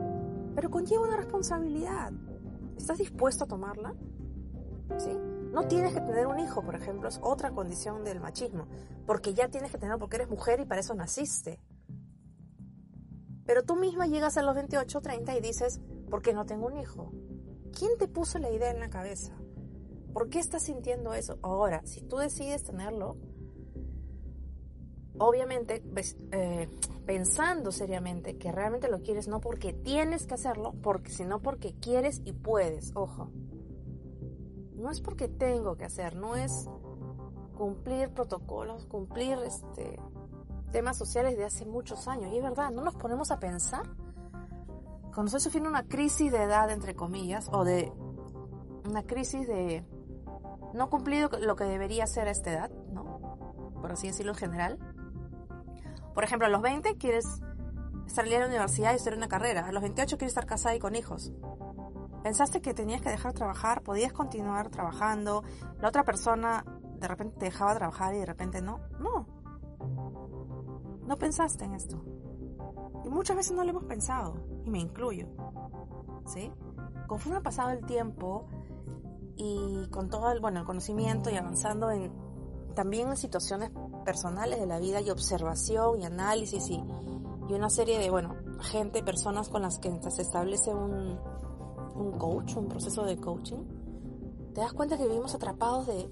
pero 0.54 0.70
conlleva 0.70 1.04
una 1.04 1.16
responsabilidad. 1.16 2.12
¿Estás 2.76 2.98
dispuesto 2.98 3.44
a 3.44 3.46
tomarla? 3.46 3.94
¿Sí? 4.98 5.10
No 5.52 5.66
tienes 5.66 5.94
que 5.94 6.00
tener 6.00 6.26
un 6.26 6.38
hijo, 6.38 6.62
por 6.62 6.74
ejemplo, 6.74 7.08
es 7.08 7.18
otra 7.22 7.50
condición 7.50 8.04
del 8.04 8.20
machismo, 8.20 8.66
porque 9.06 9.34
ya 9.34 9.48
tienes 9.48 9.70
que 9.70 9.78
tenerlo 9.78 9.98
porque 9.98 10.16
eres 10.16 10.28
mujer 10.28 10.60
y 10.60 10.66
para 10.66 10.80
eso 10.80 10.94
naciste. 10.94 11.60
Pero 13.46 13.62
tú 13.62 13.76
misma 13.76 14.06
llegas 14.06 14.36
a 14.36 14.42
los 14.42 14.54
28, 14.54 15.00
30 15.00 15.36
y 15.36 15.40
dices, 15.40 15.80
¿por 16.10 16.20
qué 16.20 16.34
no 16.34 16.46
tengo 16.46 16.66
un 16.66 16.76
hijo? 16.76 17.12
¿Quién 17.72 17.96
te 17.98 18.08
puso 18.08 18.38
la 18.38 18.50
idea 18.50 18.70
en 18.70 18.80
la 18.80 18.90
cabeza? 18.90 19.36
¿Por 20.12 20.28
qué 20.30 20.38
estás 20.38 20.64
sintiendo 20.64 21.14
eso? 21.14 21.38
Ahora, 21.42 21.82
si 21.84 22.02
tú 22.02 22.16
decides 22.16 22.64
tenerlo, 22.64 23.16
obviamente 25.18 25.82
eh, 26.32 26.68
pensando 27.04 27.72
seriamente 27.72 28.36
que 28.36 28.52
realmente 28.52 28.88
lo 28.88 29.02
quieres, 29.02 29.28
no 29.28 29.40
porque 29.40 29.72
tienes 29.72 30.26
que 30.26 30.34
hacerlo, 30.34 30.74
porque, 30.82 31.10
sino 31.10 31.40
porque 31.40 31.74
quieres 31.74 32.20
y 32.24 32.32
puedes, 32.32 32.92
ojo. 32.94 33.30
No 34.74 34.90
es 34.90 35.00
porque 35.00 35.28
tengo 35.28 35.76
que 35.76 35.84
hacer, 35.84 36.16
no 36.16 36.36
es 36.36 36.68
cumplir 37.56 38.10
protocolos, 38.10 38.84
cumplir 38.86 39.38
este, 39.44 39.98
temas 40.70 40.98
sociales 40.98 41.36
de 41.36 41.44
hace 41.44 41.64
muchos 41.64 42.06
años. 42.08 42.32
Y 42.32 42.36
es 42.36 42.42
verdad, 42.42 42.70
no 42.70 42.82
nos 42.82 42.94
ponemos 42.94 43.30
a 43.30 43.38
pensar 43.38 43.86
cuando 45.14 45.28
estoy 45.28 45.40
sufriendo 45.40 45.70
una 45.70 45.84
crisis 45.84 46.30
de 46.30 46.42
edad, 46.42 46.70
entre 46.70 46.94
comillas, 46.94 47.48
o 47.50 47.64
de 47.64 47.90
una 48.84 49.02
crisis 49.04 49.48
de 49.48 49.82
no 50.74 50.90
cumplido 50.90 51.30
lo 51.40 51.56
que 51.56 51.64
debería 51.64 52.06
ser 52.06 52.28
a 52.28 52.30
esta 52.30 52.52
edad, 52.52 52.70
¿no? 52.92 53.72
Por 53.80 53.92
así 53.92 54.08
decirlo 54.08 54.32
en 54.32 54.38
general. 54.38 54.95
Por 56.16 56.24
ejemplo, 56.24 56.46
a 56.46 56.50
los 56.50 56.62
20 56.62 56.96
quieres 56.96 57.42
salir 58.06 58.36
a 58.36 58.40
la 58.40 58.46
universidad 58.46 58.92
y 58.92 58.96
hacer 58.96 59.14
una 59.14 59.28
carrera. 59.28 59.66
A 59.66 59.72
los 59.72 59.82
28 59.82 60.16
quieres 60.16 60.30
estar 60.30 60.46
casada 60.46 60.74
y 60.74 60.78
con 60.78 60.96
hijos. 60.96 61.30
Pensaste 62.22 62.62
que 62.62 62.72
tenías 62.72 63.02
que 63.02 63.10
dejar 63.10 63.34
de 63.34 63.36
trabajar, 63.36 63.82
podías 63.82 64.14
continuar 64.14 64.70
trabajando. 64.70 65.44
La 65.78 65.88
otra 65.88 66.04
persona 66.04 66.64
de 66.98 67.06
repente 67.06 67.36
te 67.38 67.44
dejaba 67.44 67.74
trabajar 67.74 68.14
y 68.14 68.20
de 68.20 68.24
repente 68.24 68.62
no. 68.62 68.80
No. 68.98 69.26
No 71.06 71.18
pensaste 71.18 71.66
en 71.66 71.74
esto. 71.74 72.02
Y 73.04 73.10
muchas 73.10 73.36
veces 73.36 73.52
no 73.52 73.62
lo 73.62 73.68
hemos 73.68 73.84
pensado, 73.84 74.42
y 74.64 74.70
me 74.70 74.78
incluyo. 74.78 75.28
¿Sí? 76.24 76.50
Conforme 77.08 77.40
ha 77.40 77.42
pasado 77.42 77.72
el 77.72 77.84
tiempo 77.84 78.48
y 79.36 79.86
con 79.90 80.08
todo 80.08 80.32
el, 80.32 80.40
bueno, 80.40 80.60
el 80.60 80.64
conocimiento 80.64 81.28
y 81.28 81.36
avanzando 81.36 81.90
en 81.90 82.10
también 82.76 83.08
en 83.08 83.16
situaciones 83.16 83.70
personales 84.06 84.58
de 84.58 84.66
la 84.66 84.78
vida 84.78 85.02
y 85.02 85.10
observación 85.10 86.00
y 86.00 86.06
análisis 86.06 86.70
y, 86.70 86.82
y 87.48 87.52
una 87.52 87.68
serie 87.68 87.98
de, 87.98 88.08
bueno, 88.08 88.34
gente, 88.62 89.02
personas 89.02 89.50
con 89.50 89.60
las 89.60 89.78
que 89.78 89.92
se 90.10 90.22
establece 90.22 90.72
un, 90.72 91.18
un 91.96 92.18
coach, 92.18 92.56
un 92.56 92.68
proceso 92.68 93.04
de 93.04 93.16
coaching, 93.18 93.64
te 94.54 94.60
das 94.60 94.72
cuenta 94.72 94.96
que 94.96 95.06
vivimos 95.06 95.34
atrapados 95.34 95.86
de, 95.86 96.08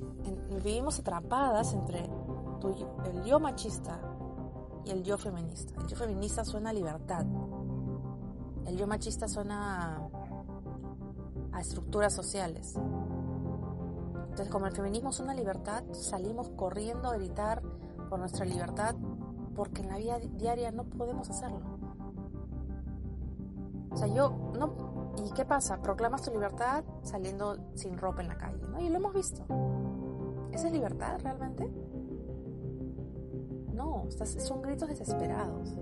vivimos 0.63 0.99
atrapadas 0.99 1.73
entre 1.73 2.01
el 2.01 3.25
yo 3.25 3.41
machista 3.41 4.01
y 4.85 4.91
el 4.91 5.03
yo 5.03 5.17
feminista. 5.17 5.75
El 5.81 5.87
yo 5.87 5.97
feminista 5.97 6.45
suena 6.45 6.71
a 6.71 6.73
libertad. 6.73 7.25
El 8.67 8.77
yo 8.77 8.87
machista 8.87 9.29
suena 9.29 10.09
a, 11.53 11.61
estructuras 11.61 12.15
sociales. 12.15 12.75
Entonces, 12.77 14.49
como 14.51 14.67
el 14.67 14.73
feminismo 14.73 15.13
suena 15.13 15.33
a 15.33 15.37
libertad, 15.37 15.85
salimos 15.93 16.51
corriendo 16.51 17.09
a 17.09 17.15
gritar 17.15 17.63
por 18.15 18.21
nuestra 18.21 18.45
libertad 18.45 18.95
porque 19.57 19.83
en 19.83 19.89
la 19.89 19.97
vida 19.97 20.21
diaria 20.21 20.71
no 20.71 20.85
podemos 20.85 21.29
hacerlo. 21.29 21.59
O 23.91 23.97
sea, 23.97 24.07
yo 24.07 24.53
no... 24.57 25.13
¿Y 25.27 25.33
qué 25.33 25.45
pasa? 25.45 25.83
Proclamas 25.83 26.23
tu 26.23 26.31
libertad 26.31 26.85
saliendo 27.03 27.57
sin 27.75 27.99
ropa 27.99 28.23
en 28.23 28.29
la 28.29 28.39
calle, 28.39 28.63
¿no? 28.71 28.81
Y 28.81 28.89
lo 28.89 28.99
hemos 28.99 29.15
visto. 29.15 29.43
¿Esa 30.53 30.69
es 30.69 30.73
libertad 30.73 31.19
realmente? 31.25 31.69
No, 33.73 34.05
son 34.11 34.63
gritos 34.63 34.89
desesperados. 34.91 35.77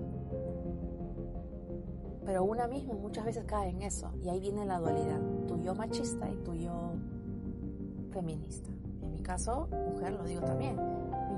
Pero 2.25 2.45
una 2.45 2.67
misma 2.67 2.95
muchas 2.95 3.27
veces 3.27 3.45
cae 3.45 3.69
en 3.69 3.83
eso 3.83 4.11
y 4.23 4.31
ahí 4.31 4.41
viene 4.41 4.65
la 4.65 4.79
dualidad, 4.79 5.21
tu 5.47 5.59
yo 5.59 5.75
machista 5.75 6.31
y 6.31 6.37
tu 6.37 6.55
yo 6.55 6.95
feminista. 8.11 8.71
En 9.03 9.12
mi 9.12 9.21
caso, 9.21 9.69
mujer, 9.71 10.15
lo 10.15 10.25
digo 10.25 10.41
también, 10.41 10.79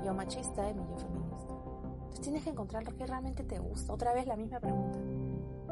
yo 0.05 0.13
machista 0.13 0.69
y 0.69 0.73
mi 0.75 0.87
yo 0.87 0.97
feminista. 0.97 1.53
Entonces 1.95 2.21
tienes 2.21 2.43
que 2.43 2.51
encontrar 2.51 2.83
lo 2.85 2.95
que 2.95 3.05
realmente 3.05 3.43
te 3.43 3.59
gusta. 3.59 3.91
Otra 3.91 4.13
vez 4.13 4.27
la 4.27 4.35
misma 4.35 4.59
pregunta. 4.59 4.99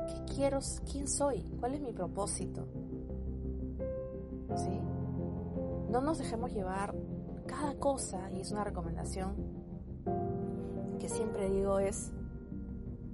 ¿Qué 0.07 0.33
quiero? 0.33 0.59
¿Quién 0.91 1.07
soy? 1.07 1.43
¿Cuál 1.59 1.75
es 1.75 1.81
mi 1.81 1.93
propósito? 1.93 2.67
¿Sí? 4.55 4.81
No 5.89 6.01
nos 6.01 6.17
dejemos 6.17 6.51
llevar 6.51 6.95
cada 7.45 7.75
cosa, 7.75 8.31
y 8.31 8.41
es 8.41 8.51
una 8.51 8.63
recomendación 8.63 9.35
que 10.99 11.07
siempre 11.07 11.49
digo 11.49 11.79
es, 11.79 12.11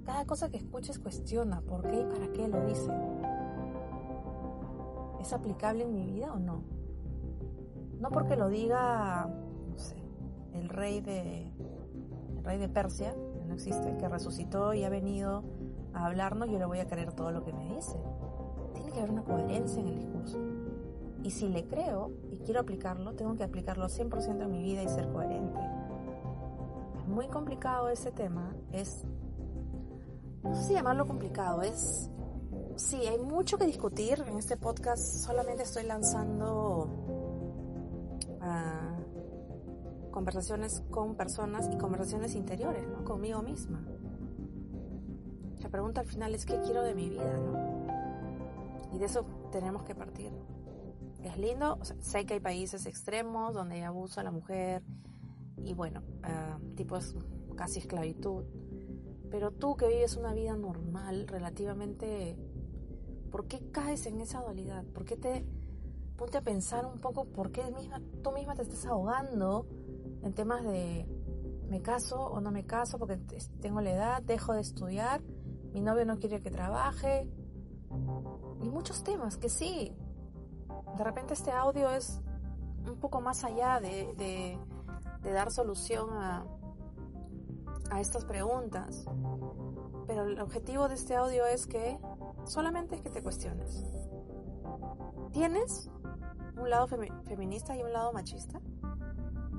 cada 0.04 0.24
cosa 0.24 0.48
que 0.48 0.56
escuches 0.56 0.98
cuestiona 0.98 1.60
por 1.60 1.82
qué 1.82 2.00
y 2.00 2.04
para 2.04 2.32
qué 2.32 2.48
lo 2.48 2.64
dice. 2.66 2.90
¿Es 5.20 5.32
aplicable 5.32 5.84
en 5.84 5.92
mi 5.92 6.06
vida 6.06 6.32
o 6.32 6.38
no? 6.38 6.64
No 7.98 8.08
porque 8.10 8.36
lo 8.36 8.48
diga, 8.48 9.28
el 10.54 10.68
rey 10.68 11.00
de, 11.00 11.52
el 12.36 12.44
rey 12.44 12.58
de 12.58 12.68
Persia, 12.68 13.14
que 13.38 13.44
no 13.44 13.54
existe, 13.54 13.96
que 13.96 14.08
resucitó 14.08 14.74
y 14.74 14.84
ha 14.84 14.88
venido 14.88 15.44
a 15.92 16.06
hablarnos, 16.06 16.48
yo 16.48 16.58
le 16.58 16.66
voy 16.66 16.78
a 16.78 16.86
creer 16.86 17.12
todo 17.12 17.30
lo 17.30 17.44
que 17.44 17.52
me 17.52 17.74
dice. 17.74 17.96
Tiene 18.74 18.90
que 18.92 18.98
haber 18.98 19.10
una 19.10 19.24
coherencia 19.24 19.80
en 19.80 19.88
el 19.88 19.96
discurso. 19.96 20.38
Y 21.22 21.30
si 21.30 21.48
le 21.48 21.66
creo 21.66 22.12
y 22.30 22.38
quiero 22.38 22.60
aplicarlo, 22.60 23.14
tengo 23.14 23.36
que 23.36 23.44
aplicarlo 23.44 23.86
100% 23.86 24.42
en 24.42 24.50
mi 24.50 24.62
vida 24.62 24.82
y 24.82 24.88
ser 24.88 25.08
coherente 25.12 25.60
muy 27.10 27.26
complicado 27.26 27.88
ese 27.88 28.12
tema 28.12 28.54
es, 28.72 29.04
no 30.42 30.54
sé 30.54 30.68
si 30.68 30.72
llamarlo 30.74 31.06
complicado, 31.06 31.60
es, 31.62 32.08
sí, 32.76 32.96
hay 33.06 33.18
mucho 33.18 33.58
que 33.58 33.66
discutir. 33.66 34.24
En 34.26 34.38
este 34.38 34.56
podcast 34.56 35.02
solamente 35.26 35.64
estoy 35.64 35.84
lanzando 35.84 36.69
conversaciones 40.10 40.82
con 40.90 41.14
personas 41.14 41.68
y 41.72 41.76
conversaciones 41.76 42.34
interiores, 42.34 42.86
¿no? 42.88 43.04
Conmigo 43.04 43.42
misma. 43.42 43.84
La 45.60 45.68
pregunta 45.68 46.00
al 46.00 46.06
final 46.06 46.34
es 46.34 46.46
qué 46.46 46.60
quiero 46.60 46.82
de 46.82 46.94
mi 46.94 47.08
vida, 47.08 47.36
¿no? 47.36 47.86
Y 48.94 48.98
de 48.98 49.04
eso 49.04 49.24
tenemos 49.52 49.82
que 49.84 49.94
partir. 49.94 50.32
Es 51.22 51.36
lindo, 51.36 51.78
sé 52.00 52.24
que 52.24 52.34
hay 52.34 52.40
países 52.40 52.86
extremos 52.86 53.54
donde 53.54 53.76
hay 53.76 53.82
abuso 53.82 54.20
a 54.20 54.24
la 54.24 54.30
mujer, 54.30 54.82
y 55.64 55.74
bueno, 55.74 56.02
uh, 56.24 56.74
tipo 56.74 56.96
es 56.96 57.14
casi 57.56 57.80
esclavitud. 57.80 58.44
Pero 59.30 59.52
tú 59.52 59.76
que 59.76 59.86
vives 59.88 60.16
una 60.16 60.32
vida 60.32 60.56
normal, 60.56 61.28
relativamente, 61.28 62.36
¿por 63.30 63.46
qué 63.46 63.70
caes 63.70 64.06
en 64.06 64.20
esa 64.20 64.40
dualidad? 64.40 64.84
¿Por 64.86 65.04
qué 65.04 65.16
te 65.16 65.46
ponte 66.16 66.38
a 66.38 66.42
pensar 66.42 66.84
un 66.84 67.00
poco 67.00 67.26
por 67.26 67.50
qué 67.50 67.70
misma, 67.70 68.00
tú 68.22 68.32
misma 68.32 68.54
te 68.54 68.62
estás 68.62 68.84
ahogando 68.86 69.66
en 70.22 70.32
temas 70.34 70.62
de 70.64 71.06
me 71.68 71.82
caso 71.82 72.20
o 72.20 72.40
no 72.40 72.50
me 72.50 72.64
caso 72.64 72.98
porque 72.98 73.18
tengo 73.60 73.80
la 73.80 73.92
edad, 73.92 74.22
dejo 74.22 74.52
de 74.52 74.60
estudiar, 74.60 75.22
mi 75.72 75.80
novio 75.80 76.04
no 76.04 76.18
quiere 76.18 76.40
que 76.40 76.50
trabaje 76.50 77.30
y 78.60 78.68
muchos 78.68 79.02
temas 79.04 79.36
que 79.36 79.48
sí, 79.48 79.94
de 80.96 81.04
repente 81.04 81.34
este 81.34 81.52
audio 81.52 81.90
es 81.90 82.20
un 82.86 82.98
poco 82.98 83.20
más 83.20 83.44
allá 83.44 83.80
de 83.80 84.58
dar 85.22 85.50
solución 85.50 86.10
a 86.12 86.44
estas 88.00 88.24
preguntas. 88.24 89.04
Pero 90.06 90.24
el 90.24 90.40
objetivo 90.40 90.88
de 90.88 90.94
este 90.94 91.14
audio 91.14 91.46
es 91.46 91.66
que 91.68 91.98
solamente 92.44 92.96
es 92.96 93.00
que 93.00 93.10
te 93.10 93.22
cuestiones. 93.22 93.84
¿Tienes 95.32 95.88
un 96.56 96.68
lado 96.68 96.88
feminista 96.88 97.76
y 97.76 97.82
un 97.82 97.92
lado 97.92 98.12
machista? 98.12 98.60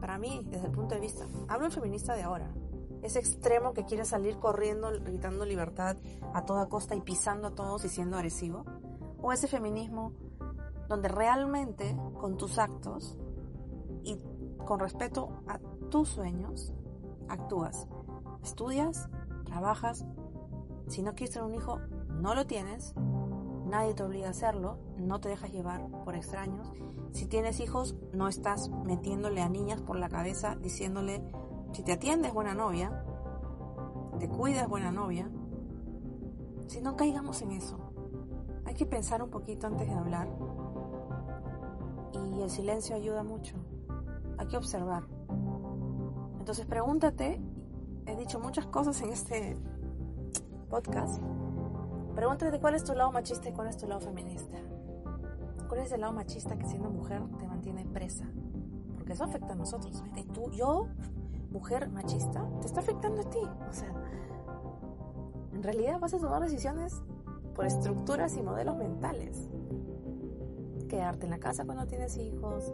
Para 0.01 0.17
mí, 0.17 0.41
desde 0.49 0.65
el 0.65 0.71
punto 0.71 0.95
de 0.95 1.01
vista, 1.01 1.25
hablo 1.47 1.67
el 1.67 1.71
feminista 1.71 2.15
de 2.15 2.23
ahora, 2.23 2.51
ese 3.03 3.19
extremo 3.19 3.73
que 3.73 3.85
quiere 3.85 4.03
salir 4.03 4.37
corriendo, 4.37 4.89
gritando 5.03 5.45
libertad 5.45 5.95
a 6.33 6.43
toda 6.43 6.67
costa 6.67 6.95
y 6.95 7.01
pisando 7.01 7.47
a 7.47 7.51
todos 7.51 7.85
y 7.85 7.89
siendo 7.89 8.17
agresivo, 8.17 8.65
o 9.21 9.31
ese 9.31 9.47
feminismo 9.47 10.13
donde 10.89 11.07
realmente 11.07 11.95
con 12.19 12.35
tus 12.35 12.57
actos 12.57 13.15
y 14.03 14.17
con 14.65 14.79
respeto 14.79 15.29
a 15.47 15.59
tus 15.89 16.09
sueños 16.09 16.73
actúas, 17.29 17.87
estudias, 18.43 19.07
trabajas, 19.45 20.05
si 20.87 21.03
no 21.03 21.13
quieres 21.13 21.35
tener 21.35 21.47
un 21.47 21.53
hijo, 21.53 21.79
no 22.09 22.33
lo 22.33 22.47
tienes, 22.47 22.95
nadie 23.71 23.93
te 23.93 24.03
obliga 24.03 24.27
a 24.27 24.31
hacerlo, 24.31 24.77
no 24.97 25.19
te 25.19 25.29
dejas 25.29 25.51
llevar 25.51 25.87
por 26.03 26.15
extraños. 26.15 26.71
Si 27.13 27.25
tienes 27.25 27.59
hijos, 27.61 27.95
no 28.13 28.27
estás 28.27 28.69
metiéndole 28.69 29.41
a 29.41 29.49
niñas 29.49 29.81
por 29.81 29.97
la 29.97 30.09
cabeza 30.09 30.55
diciéndole, 30.57 31.23
si 31.71 31.81
te 31.81 31.93
atiendes 31.93 32.33
buena 32.33 32.53
novia, 32.53 33.03
te 34.19 34.27
cuidas 34.27 34.67
buena 34.67 34.91
novia, 34.91 35.31
si 36.67 36.81
no 36.81 36.97
caigamos 36.97 37.41
en 37.41 37.51
eso. 37.51 37.77
Hay 38.65 38.75
que 38.75 38.85
pensar 38.85 39.23
un 39.23 39.29
poquito 39.29 39.67
antes 39.67 39.87
de 39.87 39.93
hablar. 39.93 40.29
Y 42.13 42.41
el 42.41 42.49
silencio 42.49 42.95
ayuda 42.95 43.23
mucho. 43.23 43.55
Hay 44.37 44.47
que 44.47 44.57
observar. 44.57 45.03
Entonces 46.39 46.65
pregúntate, 46.65 47.41
he 48.05 48.15
dicho 48.17 48.39
muchas 48.39 48.65
cosas 48.67 49.01
en 49.01 49.09
este 49.11 49.57
podcast, 50.69 51.21
pregúntate 52.13 52.59
cuál 52.59 52.75
es 52.75 52.83
tu 52.83 52.93
lado 52.93 53.11
machista 53.11 53.49
y 53.49 53.53
cuál 53.53 53.67
es 53.67 53.77
tu 53.77 53.87
lado 53.87 54.01
feminista. 54.01 54.57
¿Cuál 55.67 55.81
es 55.81 55.91
el 55.91 56.01
lado 56.01 56.13
machista 56.13 56.57
que 56.57 56.65
siendo 56.65 56.89
mujer 56.89 57.21
te 57.39 57.47
mantiene 57.47 57.85
presa? 57.85 58.25
Porque 58.95 59.13
eso 59.13 59.23
afecta 59.23 59.53
a 59.53 59.55
nosotros. 59.55 60.03
Y 60.15 60.23
tú, 60.25 60.51
yo, 60.51 60.87
mujer 61.49 61.89
machista, 61.89 62.45
te 62.59 62.67
está 62.67 62.81
afectando 62.81 63.21
a 63.21 63.29
ti. 63.29 63.39
O 63.69 63.73
sea, 63.73 63.93
en 65.53 65.63
realidad 65.63 65.99
vas 65.99 66.13
a 66.13 66.17
tomar 66.17 66.41
decisiones 66.41 67.01
por 67.55 67.65
estructuras 67.65 68.35
y 68.35 68.41
modelos 68.41 68.77
mentales. 68.77 69.49
Quedarte 70.89 71.25
en 71.25 71.31
la 71.31 71.39
casa 71.39 71.63
cuando 71.63 71.85
tienes 71.87 72.17
hijos. 72.17 72.73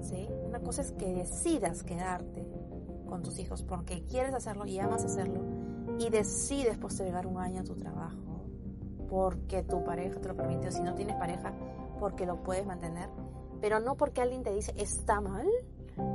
¿Sí? 0.00 0.28
Una 0.46 0.60
cosa 0.60 0.82
es 0.82 0.92
que 0.92 1.12
decidas 1.12 1.82
quedarte 1.82 2.46
con 3.06 3.22
tus 3.22 3.38
hijos 3.38 3.62
porque 3.62 4.04
quieres 4.04 4.34
hacerlo 4.34 4.66
y 4.66 4.78
amas 4.78 5.04
hacerlo 5.04 5.40
y 5.98 6.10
decides 6.10 6.78
postergar 6.78 7.26
un 7.26 7.38
año 7.38 7.64
tu 7.64 7.74
trabajo 7.74 8.34
porque 9.08 9.62
tu 9.62 9.84
pareja 9.84 10.20
te 10.20 10.28
lo 10.28 10.36
permite, 10.36 10.68
o 10.68 10.72
si 10.72 10.82
no 10.82 10.94
tienes 10.94 11.16
pareja, 11.16 11.52
porque 12.00 12.26
lo 12.26 12.42
puedes 12.42 12.66
mantener, 12.66 13.08
pero 13.60 13.78
no 13.80 13.96
porque 13.96 14.20
alguien 14.20 14.42
te 14.42 14.52
dice 14.52 14.74
está 14.76 15.20
mal 15.20 15.46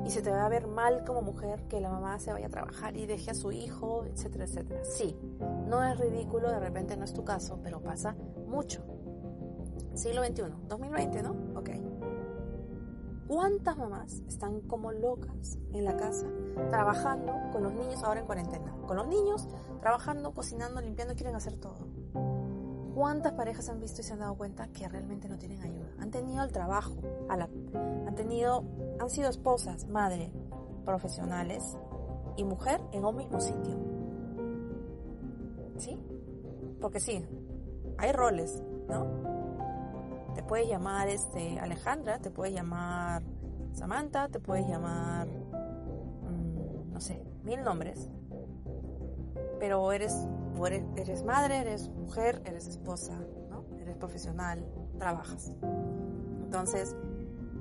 y 0.05 0.09
se 0.09 0.21
te 0.21 0.29
va 0.31 0.45
a 0.45 0.49
ver 0.49 0.67
mal 0.67 1.05
como 1.05 1.21
mujer 1.21 1.63
que 1.69 1.79
la 1.79 1.89
mamá 1.89 2.19
se 2.19 2.33
vaya 2.33 2.47
a 2.47 2.49
trabajar 2.49 2.97
y 2.97 3.05
deje 3.05 3.31
a 3.31 3.33
su 3.33 3.51
hijo, 3.51 4.03
etcétera, 4.05 4.43
etcétera. 4.43 4.83
Sí, 4.83 5.17
no 5.67 5.83
es 5.83 5.97
ridículo, 5.97 6.49
de 6.49 6.59
repente 6.59 6.97
no 6.97 7.05
es 7.05 7.13
tu 7.13 7.23
caso, 7.23 7.59
pero 7.63 7.81
pasa 7.81 8.15
mucho. 8.47 8.83
Siglo 9.93 10.23
XXI, 10.23 10.43
2020, 10.67 11.23
¿no? 11.23 11.35
¿Cuántas 13.29 13.77
mamás 13.77 14.23
están 14.27 14.61
como 14.61 14.91
locas 14.91 15.59
en 15.71 15.85
la 15.85 15.95
casa, 15.95 16.25
trabajando 16.71 17.31
con 17.51 17.61
los 17.61 17.73
niños 17.73 18.03
ahora 18.03 18.21
en 18.21 18.25
cuarentena? 18.25 18.75
Con 18.87 18.97
los 18.97 19.07
niños, 19.07 19.47
trabajando, 19.81 20.33
cocinando, 20.33 20.81
limpiando, 20.81 21.13
quieren 21.13 21.35
hacer 21.35 21.55
todo. 21.57 21.77
¿Cuántas 22.95 23.33
parejas 23.33 23.69
han 23.69 23.79
visto 23.79 24.01
y 24.01 24.03
se 24.03 24.13
han 24.13 24.19
dado 24.19 24.33
cuenta 24.35 24.69
que 24.69 24.89
realmente 24.89 25.29
no 25.29 25.37
tienen 25.37 25.61
ayuda? 25.61 25.91
Han 25.99 26.09
tenido 26.09 26.43
el 26.43 26.51
trabajo, 26.51 26.95
han 27.29 28.15
tenido, 28.15 28.63
han 28.99 29.11
sido 29.11 29.29
esposas, 29.29 29.87
madre, 29.87 30.33
profesionales 30.83 31.77
y 32.35 32.43
mujer 32.43 32.81
en 32.93 33.05
un 33.05 33.15
mismo 33.15 33.39
sitio. 33.39 33.77
¿Sí? 35.77 35.99
Porque 36.81 36.99
sí, 36.99 37.23
hay 37.99 38.11
roles, 38.11 38.63
¿no? 38.87 39.28
Te 40.35 40.43
puedes 40.43 40.67
llamar 40.67 41.07
este 41.07 41.59
Alejandra, 41.59 42.19
te 42.19 42.31
puedes 42.31 42.53
llamar 42.53 43.23
Samantha, 43.73 44.29
te 44.29 44.39
puedes 44.39 44.67
llamar 44.67 45.27
mm, 45.27 46.91
no 46.91 47.01
sé, 47.01 47.23
mil 47.43 47.63
nombres. 47.63 48.09
Pero 49.59 49.91
eres, 49.91 50.15
eres, 50.65 50.83
eres 50.95 51.23
madre, 51.23 51.57
eres 51.59 51.89
mujer, 51.89 52.41
eres 52.45 52.67
esposa, 52.67 53.19
¿no? 53.49 53.65
Eres 53.79 53.97
profesional, 53.97 54.65
trabajas. 54.97 55.51
Entonces, 56.43 56.95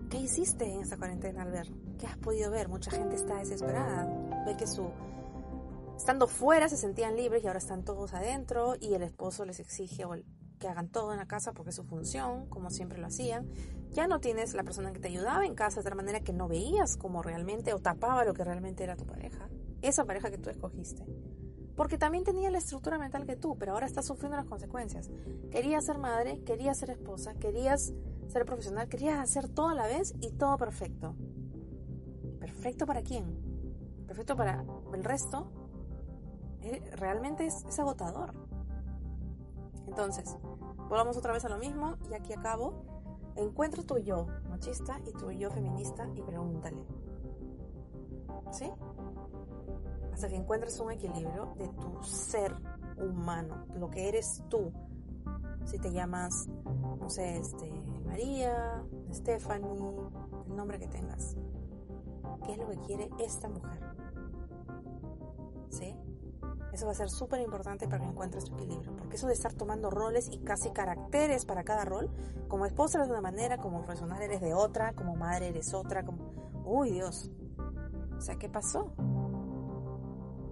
¿qué 0.08 0.18
hiciste 0.18 0.72
en 0.72 0.80
esta 0.80 0.96
cuarentena 0.96 1.42
al 1.42 1.50
ver? 1.50 1.68
¿Qué 1.98 2.06
has 2.06 2.16
podido 2.18 2.50
ver? 2.50 2.68
Mucha 2.68 2.90
gente 2.90 3.16
está 3.16 3.36
desesperada. 3.36 4.06
Ve 4.46 4.56
que 4.56 4.66
su 4.66 4.90
estando 5.96 6.28
fuera 6.28 6.68
se 6.68 6.76
sentían 6.76 7.16
libres 7.16 7.42
y 7.42 7.48
ahora 7.48 7.58
están 7.58 7.84
todos 7.84 8.14
adentro 8.14 8.76
y 8.80 8.94
el 8.94 9.02
esposo 9.02 9.44
les 9.44 9.58
exige 9.58 10.04
o 10.04 10.14
el 10.14 10.24
que 10.58 10.68
hagan 10.68 10.88
todo 10.88 11.12
en 11.12 11.18
la 11.18 11.26
casa 11.26 11.52
porque 11.52 11.70
es 11.70 11.76
su 11.76 11.84
función, 11.84 12.46
como 12.46 12.70
siempre 12.70 12.98
lo 12.98 13.06
hacían. 13.06 13.48
Ya 13.90 14.06
no 14.06 14.20
tienes 14.20 14.54
la 14.54 14.64
persona 14.64 14.92
que 14.92 15.00
te 15.00 15.08
ayudaba 15.08 15.46
en 15.46 15.54
casa 15.54 15.80
de 15.80 15.84
tal 15.84 15.96
manera 15.96 16.20
que 16.20 16.32
no 16.32 16.48
veías 16.48 16.96
como 16.96 17.22
realmente 17.22 17.72
o 17.72 17.78
tapaba 17.78 18.24
lo 18.24 18.34
que 18.34 18.44
realmente 18.44 18.84
era 18.84 18.96
tu 18.96 19.06
pareja, 19.06 19.48
esa 19.82 20.04
pareja 20.04 20.30
que 20.30 20.38
tú 20.38 20.50
escogiste. 20.50 21.06
Porque 21.76 21.96
también 21.96 22.24
tenía 22.24 22.50
la 22.50 22.58
estructura 22.58 22.98
mental 22.98 23.24
que 23.24 23.36
tú, 23.36 23.56
pero 23.56 23.72
ahora 23.72 23.86
estás 23.86 24.06
sufriendo 24.06 24.36
las 24.36 24.46
consecuencias. 24.46 25.08
Querías 25.50 25.84
ser 25.84 25.98
madre, 25.98 26.42
querías 26.44 26.78
ser 26.78 26.90
esposa, 26.90 27.34
querías 27.34 27.94
ser 28.26 28.44
profesional, 28.44 28.88
querías 28.88 29.18
hacer 29.20 29.48
todo 29.48 29.68
a 29.68 29.74
la 29.74 29.86
vez 29.86 30.12
y 30.20 30.32
todo 30.32 30.56
perfecto. 30.58 31.14
¿Perfecto 32.40 32.84
para 32.84 33.02
quién? 33.02 33.24
¿Perfecto 34.06 34.34
para 34.36 34.64
el 34.92 35.04
resto? 35.04 35.52
Eh, 36.62 36.82
realmente 36.96 37.46
es 37.46 37.78
agotador. 37.78 38.34
Entonces, 39.88 40.36
volvamos 40.88 41.16
otra 41.16 41.32
vez 41.32 41.44
a 41.46 41.48
lo 41.48 41.58
mismo 41.58 41.96
y 42.10 42.14
aquí 42.14 42.34
acabo. 42.34 42.84
Encuentra 43.36 43.82
tu 43.82 43.98
yo 43.98 44.26
machista 44.50 45.00
y 45.06 45.12
tu 45.12 45.30
yo 45.30 45.50
feminista 45.50 46.08
y 46.14 46.22
pregúntale. 46.22 46.84
¿Sí? 48.50 48.70
Hasta 50.12 50.28
que 50.28 50.36
encuentres 50.36 50.78
un 50.80 50.90
equilibrio 50.90 51.54
de 51.56 51.68
tu 51.68 52.02
ser 52.02 52.54
humano, 52.96 53.66
lo 53.76 53.90
que 53.90 54.08
eres 54.08 54.42
tú. 54.48 54.72
Si 55.64 55.78
te 55.78 55.92
llamas, 55.92 56.48
no 57.00 57.08
sé, 57.08 57.38
este, 57.38 57.70
María, 58.04 58.84
Stephanie, 59.12 59.94
el 60.48 60.56
nombre 60.56 60.78
que 60.78 60.88
tengas. 60.88 61.36
¿Qué 62.44 62.52
es 62.52 62.58
lo 62.58 62.68
que 62.68 62.78
quiere 62.80 63.10
esta 63.18 63.48
mujer? 63.48 63.80
¿Sí? 65.70 65.94
Eso 66.78 66.86
va 66.86 66.92
a 66.92 66.94
ser 66.94 67.10
súper 67.10 67.40
importante 67.40 67.88
para 67.88 68.04
que 68.04 68.08
encuentres 68.08 68.44
tu 68.44 68.54
equilibrio. 68.54 68.94
Porque 68.96 69.16
eso 69.16 69.26
de 69.26 69.32
estar 69.32 69.52
tomando 69.52 69.90
roles 69.90 70.28
y 70.30 70.38
casi 70.38 70.70
caracteres 70.70 71.44
para 71.44 71.64
cada 71.64 71.84
rol, 71.84 72.08
como 72.46 72.66
esposa 72.66 72.98
eres 72.98 73.08
de 73.08 73.14
una 73.14 73.20
manera, 73.20 73.58
como 73.58 73.82
profesional 73.82 74.22
eres 74.22 74.40
de 74.40 74.54
otra, 74.54 74.92
como 74.92 75.16
madre 75.16 75.48
eres 75.48 75.74
otra, 75.74 76.04
como... 76.04 76.18
Uy 76.64 76.92
Dios. 76.92 77.32
O 78.16 78.20
sea, 78.20 78.36
¿qué 78.36 78.48
pasó? 78.48 78.92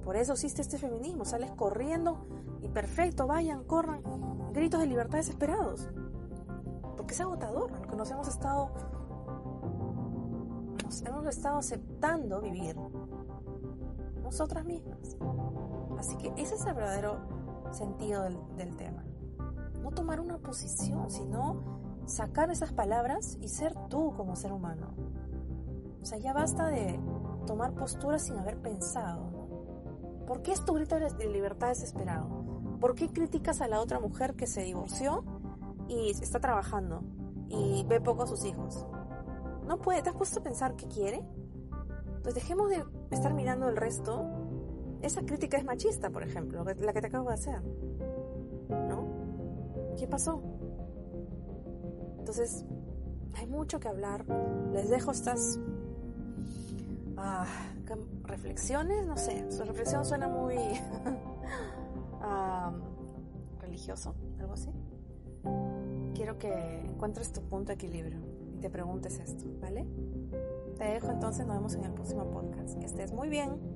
Por 0.02 0.16
eso 0.16 0.32
existe 0.32 0.62
este 0.62 0.78
feminismo. 0.78 1.24
Sales 1.24 1.52
corriendo 1.52 2.26
y 2.60 2.66
perfecto, 2.70 3.28
vayan, 3.28 3.62
corran. 3.62 4.02
Gritos 4.52 4.80
de 4.80 4.86
libertad 4.88 5.18
desesperados. 5.18 5.88
Porque 6.96 7.14
es 7.14 7.20
agotador. 7.20 7.70
Lo 7.70 7.82
que 7.86 7.94
nos 7.94 8.10
hemos 8.10 8.26
estado... 8.26 8.72
Nos 10.84 11.02
hemos 11.02 11.26
estado 11.26 11.58
aceptando 11.58 12.40
vivir. 12.40 12.74
Nosotras 14.24 14.64
mismas. 14.64 15.16
Así 15.98 16.16
que 16.16 16.32
ese 16.36 16.54
es 16.54 16.66
el 16.66 16.74
verdadero 16.74 17.18
sentido 17.72 18.22
del, 18.22 18.76
tema. 18.76 19.04
No 19.82 19.90
tomar 19.90 20.20
una 20.20 20.38
posición, 20.38 21.10
sino 21.10 22.02
sacar 22.06 22.50
esas 22.50 22.72
palabras 22.72 23.38
y 23.40 23.48
ser 23.48 23.74
tú 23.88 24.14
como 24.16 24.36
ser 24.36 24.52
humano. 24.52 24.94
O 26.00 26.04
sea, 26.04 26.18
ya 26.18 26.32
basta 26.32 26.66
de 26.68 27.00
tomar 27.46 27.72
posturas 27.74 28.22
sin 28.22 28.36
haber 28.38 28.60
pensado. 28.60 29.30
¿Por 30.26 30.42
qué 30.42 30.52
es 30.52 30.64
tu 30.64 30.74
grito 30.74 30.96
de 30.96 31.28
libertad 31.28 31.68
desesperado? 31.68 32.28
¿Por 32.80 32.94
qué 32.94 33.08
criticas 33.08 33.60
a 33.60 33.68
la 33.68 33.80
otra 33.80 34.00
mujer 34.00 34.34
que 34.34 34.46
se 34.46 34.62
divorció 34.62 35.24
y 35.88 36.10
está 36.10 36.40
trabajando 36.40 37.02
y 37.48 37.84
ve 37.84 38.00
poco 38.00 38.24
a 38.24 38.26
sus 38.26 38.44
hijos? 38.44 38.86
No 39.66 39.78
puede, 39.78 40.02
¿te 40.02 40.10
has 40.10 40.16
puesto 40.16 40.40
a 40.40 40.42
pensar 40.42 40.76
qué 40.76 40.86
quiere? 40.86 41.24
Entonces 42.08 42.34
dejemos 42.34 42.68
de 42.68 42.84
estar 43.10 43.32
mirando 43.34 43.68
el 43.68 43.76
resto 43.76 44.24
esa 45.02 45.22
crítica 45.22 45.56
es 45.56 45.64
machista, 45.64 46.10
por 46.10 46.22
ejemplo, 46.22 46.64
la 46.64 46.92
que 46.92 47.00
te 47.00 47.06
acabo 47.06 47.28
de 47.28 47.34
hacer. 47.34 47.60
¿No? 48.68 49.06
¿Qué 49.98 50.06
pasó? 50.06 50.42
Entonces, 52.18 52.64
hay 53.34 53.46
mucho 53.46 53.78
que 53.78 53.88
hablar. 53.88 54.24
Les 54.72 54.90
dejo 54.90 55.12
estas 55.12 55.60
ah, 57.16 57.46
reflexiones, 58.24 59.06
no 59.06 59.16
sé, 59.16 59.50
su 59.50 59.62
reflexión 59.64 60.04
suena 60.04 60.28
muy 60.28 60.56
ah, 62.20 62.72
religioso, 63.60 64.14
algo 64.38 64.54
así. 64.54 64.70
Quiero 66.14 66.38
que 66.38 66.80
encuentres 66.80 67.32
tu 67.32 67.42
punto 67.42 67.68
de 67.68 67.74
equilibrio 67.74 68.18
y 68.56 68.58
te 68.58 68.70
preguntes 68.70 69.18
esto, 69.18 69.44
¿vale? 69.60 69.86
Te 70.78 70.84
dejo 70.84 71.10
entonces, 71.10 71.46
nos 71.46 71.56
vemos 71.56 71.74
en 71.74 71.84
el 71.84 71.92
próximo 71.92 72.30
podcast. 72.30 72.78
Que 72.78 72.86
estés 72.86 73.12
muy 73.12 73.28
bien. 73.28 73.75